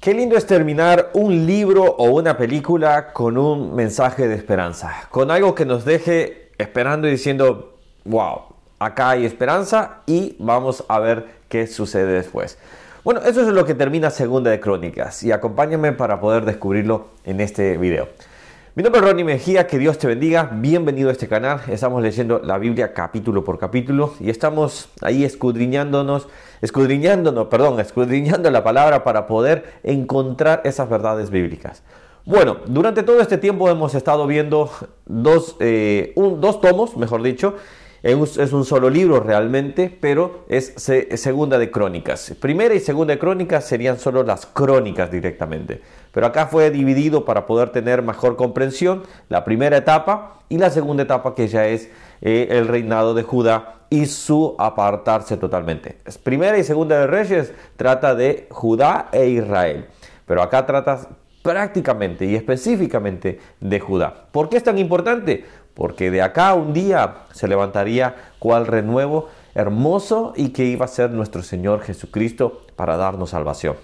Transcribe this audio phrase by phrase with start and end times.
[0.00, 5.32] Qué lindo es terminar un libro o una película con un mensaje de esperanza, con
[5.32, 8.42] algo que nos deje esperando y diciendo, wow,
[8.78, 12.58] acá hay esperanza y vamos a ver qué sucede después.
[13.02, 17.40] Bueno, eso es lo que termina Segunda de Crónicas y acompáñame para poder descubrirlo en
[17.40, 18.06] este video.
[18.78, 22.38] Mi nombre es Ronnie Mejía, que Dios te bendiga, bienvenido a este canal, estamos leyendo
[22.38, 26.28] la Biblia capítulo por capítulo y estamos ahí escudriñándonos,
[26.62, 31.82] escudriñándonos, perdón, escudriñando la palabra para poder encontrar esas verdades bíblicas.
[32.24, 34.70] Bueno, durante todo este tiempo hemos estado viendo
[35.06, 37.56] dos, eh, dos tomos, mejor dicho,
[38.02, 40.74] es un solo libro realmente, pero es
[41.16, 42.34] segunda de crónicas.
[42.40, 45.82] Primera y segunda de crónicas serían solo las crónicas directamente.
[46.12, 51.02] Pero acá fue dividido para poder tener mejor comprensión la primera etapa y la segunda
[51.02, 55.98] etapa que ya es eh, el reinado de Judá y su apartarse totalmente.
[56.22, 59.86] Primera y segunda de Reyes trata de Judá e Israel.
[60.26, 61.08] Pero acá trata
[61.42, 64.26] prácticamente y específicamente de Judá.
[64.32, 65.44] ¿Por qué es tan importante?
[65.78, 71.10] Porque de acá un día se levantaría cual renuevo hermoso y que iba a ser
[71.10, 73.76] nuestro Señor Jesucristo para darnos salvación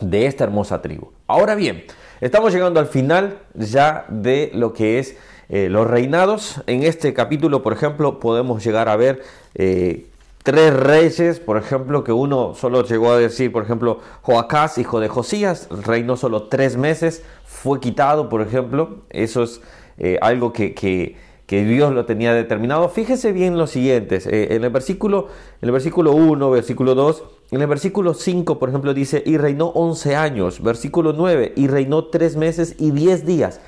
[0.00, 1.12] de esta hermosa tribu.
[1.26, 1.84] Ahora bien,
[2.22, 5.18] estamos llegando al final ya de lo que es
[5.50, 6.62] eh, los reinados.
[6.66, 9.22] En este capítulo, por ejemplo, podemos llegar a ver
[9.54, 10.06] eh,
[10.42, 15.08] tres reyes, por ejemplo, que uno solo llegó a decir, por ejemplo, Joacás, hijo de
[15.08, 19.02] Josías, reinó solo tres meses, fue quitado, por ejemplo.
[19.10, 19.60] Eso es
[19.98, 22.88] eh, algo que, que que Dios lo tenía determinado.
[22.88, 24.26] Fíjese bien los siguientes.
[24.26, 25.28] Eh, en, el versículo,
[25.62, 29.66] en el versículo 1, versículo 2, en el versículo 5, por ejemplo, dice, y reinó
[29.68, 30.62] 11 años.
[30.62, 33.60] Versículo 9, y reinó 3 meses y 10 días.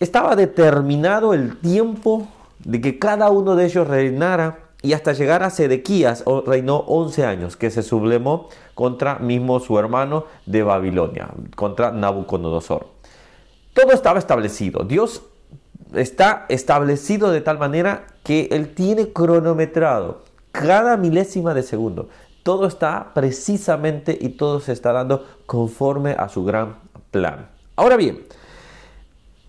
[0.00, 2.28] Estaba determinado el tiempo
[2.64, 7.56] de que cada uno de ellos reinara y hasta llegar a Sedequías reinó 11 años,
[7.56, 12.86] que se sublemó contra mismo su hermano de Babilonia, contra Nabucodonosor.
[13.72, 14.84] Todo estaba establecido.
[14.84, 15.22] Dios
[15.94, 20.22] está establecido de tal manera que él tiene cronometrado
[20.52, 22.08] cada milésima de segundo.
[22.42, 26.76] Todo está precisamente y todo se está dando conforme a su gran
[27.10, 27.48] plan.
[27.76, 28.24] Ahora bien,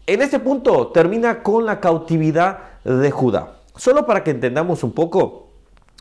[0.05, 3.57] en este punto termina con la cautividad de Judá.
[3.75, 5.49] Solo para que entendamos un poco,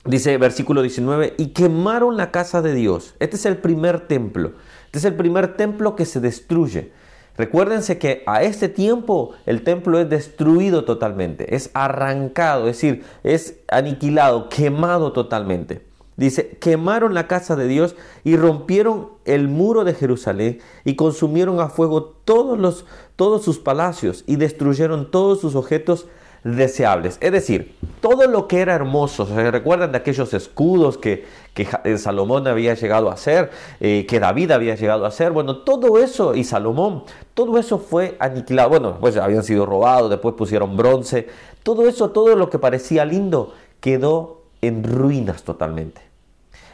[0.05, 3.15] dice versículo 19, y quemaron la casa de Dios.
[3.19, 4.53] Este es el primer templo.
[4.87, 6.93] Este es el primer templo que se destruye.
[7.37, 13.57] Recuérdense que a este tiempo el templo es destruido totalmente, es arrancado, es decir, es
[13.69, 15.87] aniquilado, quemado totalmente.
[16.17, 21.71] Dice, quemaron la casa de Dios y rompieron el muro de Jerusalén y consumieron a
[21.71, 22.85] fuego todos, los,
[23.17, 26.07] todos sus palacios y destruyeron todos sus objetos
[26.45, 27.19] deseables.
[27.21, 31.99] Es decir, todo lo que era hermoso, ¿se recuerdan de aquellos escudos que, que eh,
[31.99, 35.33] Salomón había llegado a hacer, eh, que David había llegado a hacer?
[35.33, 37.05] Bueno, todo eso y Salomón,
[37.35, 38.71] todo eso fue aniquilado.
[38.71, 41.29] Bueno, pues habían sido robados, después pusieron bronce.
[41.63, 46.12] Todo eso, todo lo que parecía lindo, quedó en ruinas totalmente.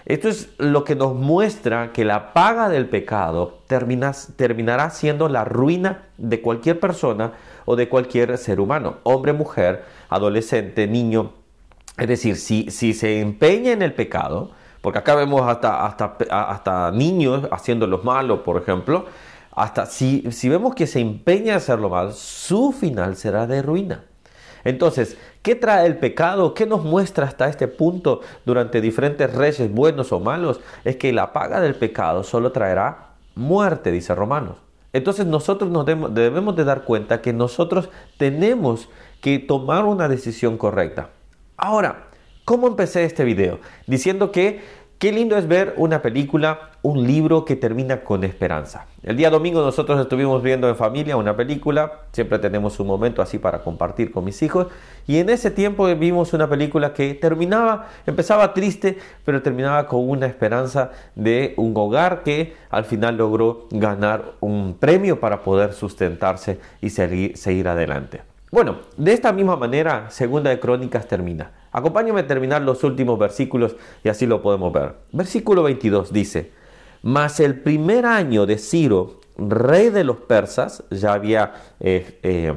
[0.09, 6.07] Esto es lo que nos muestra que la paga del pecado terminará siendo la ruina
[6.17, 7.33] de cualquier persona
[7.67, 11.33] o de cualquier ser humano, hombre, mujer, adolescente, niño.
[11.99, 17.47] Es decir, si, se empeña en el pecado, porque acá vemos hasta, hasta, hasta niños
[17.53, 19.05] haciendo lo malo, por ejemplo,
[19.51, 24.05] hasta si, si vemos que se empeña a hacerlo mal, su final será de ruina.
[24.65, 26.55] Entonces, ¿qué trae el pecado?
[26.55, 30.61] ¿Qué nos muestra hasta este punto durante diferentes reyes, buenos o malos?
[30.85, 34.57] Es que la paga del pecado solo traerá muerte, dice Romanos.
[34.93, 38.89] Entonces nosotros nos debemos de dar cuenta que nosotros tenemos
[39.21, 41.11] que tomar una decisión correcta.
[41.57, 42.09] Ahora,
[42.45, 43.59] ¿cómo empecé este video?
[43.87, 44.63] Diciendo que
[44.99, 48.87] Qué lindo es ver una película, un libro que termina con esperanza.
[49.03, 53.39] El día domingo nosotros estuvimos viendo en familia una película, siempre tenemos un momento así
[53.39, 54.69] para compartir con mis hijos,
[55.07, 60.25] y en ese tiempo vimos una película que terminaba, empezaba triste, pero terminaba con una
[60.27, 66.89] esperanza de un hogar que al final logró ganar un premio para poder sustentarse y
[66.89, 68.23] seguir, seguir adelante.
[68.51, 71.51] Bueno, de esta misma manera, Segunda de Crónicas termina.
[71.71, 74.95] Acompáñame a terminar los últimos versículos y así lo podemos ver.
[75.13, 76.57] Versículo 22 dice,
[77.03, 82.55] mas el primer año de Ciro, rey de los persas, ya había, eh, eh,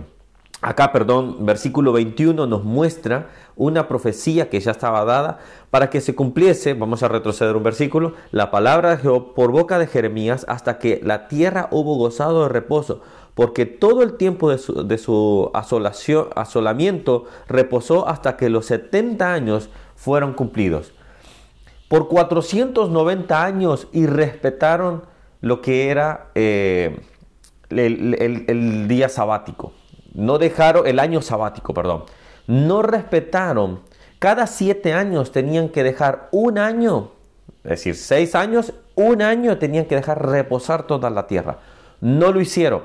[0.62, 5.40] acá, perdón, versículo 21 nos muestra una profecía que ya estaba dada
[5.70, 9.78] para que se cumpliese, vamos a retroceder un versículo, la palabra de Jehová por boca
[9.78, 13.02] de Jeremías hasta que la tierra hubo gozado de reposo
[13.36, 20.34] porque todo el tiempo de su, asolación, asolamiento reposó hasta que los 70 años fueron
[20.34, 20.94] cumplidos.
[21.92, 25.04] Por 490 años y respetaron
[25.42, 27.02] lo que era eh,
[27.70, 29.74] el, día sabático.
[30.14, 32.06] No dejaron el año sabático, perdón.
[32.48, 33.82] No respetaron.
[34.20, 37.12] Cada siete años tenían que dejar un año,
[37.66, 41.60] es decir, seis años, un año tenían que dejar reposar toda la tierra.
[42.00, 42.84] No lo hicieron.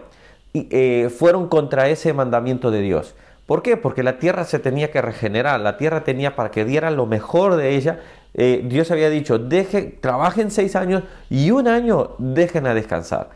[0.52, 3.14] Y, eh, fueron contra ese mandamiento de Dios.
[3.46, 3.76] ¿Por qué?
[3.76, 7.54] Porque la tierra se tenía que regenerar, la tierra tenía para que diera lo mejor
[7.54, 8.00] de ella.
[8.38, 13.30] Eh, Dios había dicho, deje, trabajen seis años y un año dejen a descansar,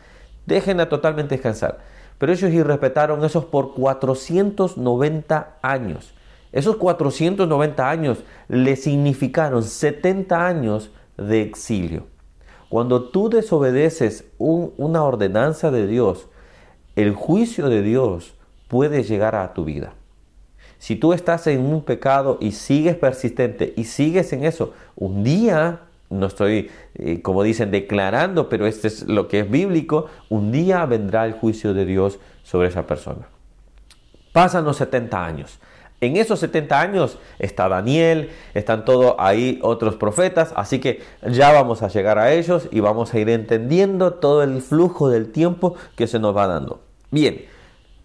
[0.45, 1.79] dejen a totalmente descansar.
[2.19, 6.13] Pero ellos irrespetaron esos por 490 años.
[6.51, 12.05] Esos 490 años le significaron 70 años de exilio.
[12.69, 16.27] Cuando tú desobedeces una ordenanza de Dios,
[16.95, 18.35] el juicio de Dios
[18.67, 19.93] puede llegar a tu vida.
[20.81, 25.81] Si tú estás en un pecado y sigues persistente y sigues en eso, un día,
[26.09, 30.83] no estoy, eh, como dicen, declarando, pero este es lo que es bíblico, un día
[30.87, 33.27] vendrá el juicio de Dios sobre esa persona.
[34.31, 35.59] Pasan los 70 años.
[35.99, 41.83] En esos 70 años está Daniel, están todos ahí otros profetas, así que ya vamos
[41.83, 46.07] a llegar a ellos y vamos a ir entendiendo todo el flujo del tiempo que
[46.07, 46.81] se nos va dando.
[47.11, 47.45] Bien,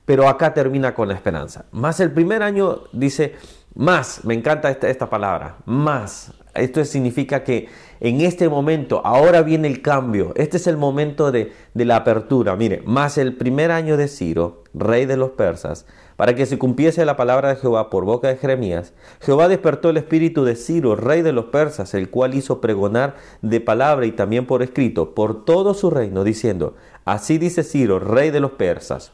[0.06, 1.66] pero acá termina con la esperanza.
[1.72, 3.34] Más el primer año dice,
[3.74, 6.32] más, me encanta esta, palabra, más.
[6.54, 7.68] Esto significa que
[8.00, 12.56] en este momento, ahora viene el cambio, este es el momento de, de la apertura.
[12.56, 15.84] Mire, más el primer año de Ciro, rey de los persas,
[16.16, 19.98] para que se cumpliese la palabra de Jehová por boca de Jeremías, Jehová despertó el
[19.98, 24.46] espíritu de Ciro, rey de los persas, el cual hizo pregonar de palabra y también
[24.46, 29.12] por escrito por todo su reino, diciendo, así dice Ciro, rey de los persas,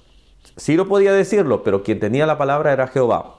[0.59, 3.39] Ciro podía decirlo, pero quien tenía la palabra era Jehová.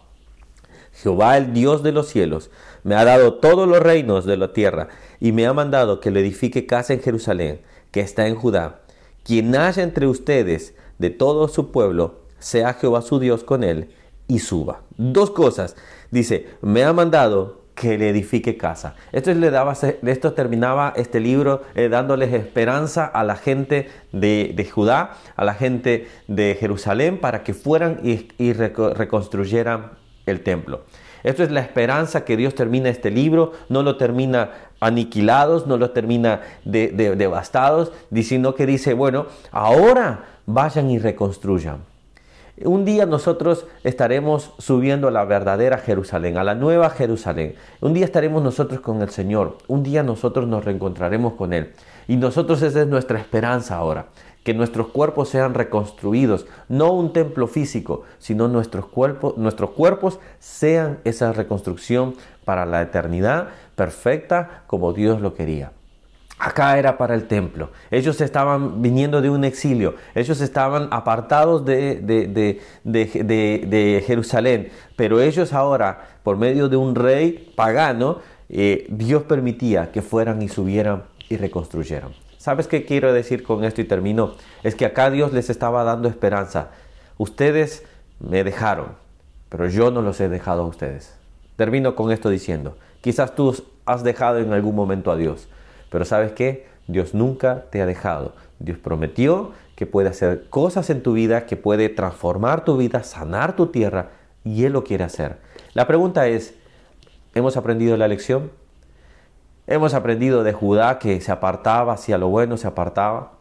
[0.93, 2.51] Jehová, el Dios de los cielos,
[2.83, 4.89] me ha dado todos los reinos de la tierra
[5.19, 7.61] y me ha mandado que le edifique casa en Jerusalén,
[7.91, 8.81] que está en Judá.
[9.23, 13.89] Quien haya entre ustedes de todo su pueblo, sea Jehová su Dios con él
[14.27, 14.81] y suba.
[14.97, 15.75] Dos cosas.
[16.11, 18.95] Dice, me ha mandado que le edifique casa.
[19.11, 25.13] Esto, le daba, esto terminaba este libro eh, dándoles esperanza a la gente de, Judá,
[25.35, 29.91] a la gente de Jerusalén, para que fueran y, reconstruyeran
[30.25, 30.81] el templo.
[31.23, 35.91] Esto es la esperanza que Dios termina este libro, no lo termina aniquilados, no lo
[35.91, 41.92] termina devastados, diciendo que dice, bueno, ahora vayan y reconstruyan.
[42.61, 47.55] Un día nosotros estaremos subiendo a la verdadera Jerusalén, a la nueva Jerusalén.
[47.81, 49.57] Un día estaremos nosotros con el Señor.
[49.67, 51.73] Un día nosotros nos reencontraremos con Él.
[52.07, 54.05] Y nosotros esa es nuestra esperanza ahora.
[54.43, 56.45] Que nuestros cuerpos sean reconstruidos.
[56.69, 62.13] No un templo físico, sino nuestros cuerpos, nuestros cuerpos sean esa reconstrucción
[62.45, 65.71] para la eternidad perfecta como Dios lo quería.
[66.43, 67.69] Acá era para el templo.
[67.89, 69.95] Ellos estaban viniendo de un exilio.
[70.13, 72.01] Ellos estaban apartados de,
[72.83, 74.69] de, Jerusalén.
[74.97, 78.19] Pero ellos ahora, por medio de un rey pagano,
[78.49, 82.11] eh, Dios permitía que fueran y subieran y reconstruyeran.
[82.37, 84.33] ¿Sabes qué quiero decir con esto y termino?
[84.63, 86.71] Es que acá Dios les estaba dando esperanza.
[87.17, 87.85] Ustedes
[88.19, 88.87] me dejaron,
[89.47, 91.15] pero yo no los he dejado a ustedes.
[91.55, 93.55] Termino con esto diciendo, quizás tú
[93.85, 95.47] has dejado en algún momento a Dios
[95.93, 96.65] pero sabes qué?
[96.87, 98.33] Dios nunca te ha dejado.
[98.57, 103.55] Dios prometió que puede hacer cosas en tu vida, que puede transformar tu vida, sanar
[103.55, 104.09] tu tierra,
[104.43, 105.37] y Él lo quiere hacer.
[105.75, 106.55] La pregunta es,
[107.35, 108.49] ¿hemos aprendido la lección?
[109.67, 113.33] ¿Hemos aprendido de Judá que se apartaba hacia lo bueno, se apartaba?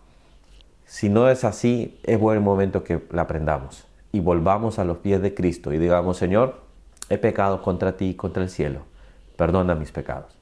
[0.84, 5.22] Si no es así, es buen momento que la aprendamos y volvamos a los pies
[5.22, 6.60] de Cristo y digamos, Señor,
[7.08, 8.80] he pecado contra ti y contra el cielo,
[9.38, 10.41] perdona mis pecados.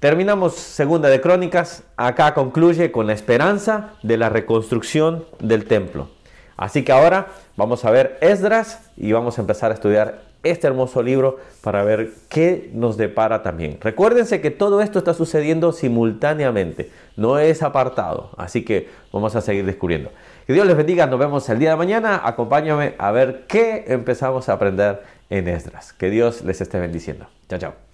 [0.00, 6.08] Terminamos segunda de Crónicas, acá concluye con la esperanza de la reconstrucción del templo.
[6.56, 7.26] Así que ahora
[7.56, 12.10] vamos a ver Esdras y vamos a empezar a estudiar este hermoso libro para ver
[12.28, 13.78] qué nos depara también.
[13.80, 19.66] Recuérdense que todo esto está sucediendo simultáneamente, no es apartado, así que vamos a seguir
[19.66, 20.12] descubriendo.
[20.46, 24.48] Que Dios les bendiga, nos vemos el día de mañana, acompáñame a ver qué empezamos
[24.48, 25.92] a aprender en Esdras.
[25.92, 27.26] Que Dios les esté bendiciendo.
[27.48, 27.87] Chao, chao.